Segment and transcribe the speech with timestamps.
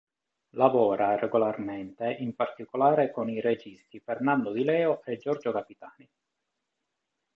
[0.55, 6.09] Lavora regolarmente in particolare con i registi Fernando Di Leo e Giorgio Capitani.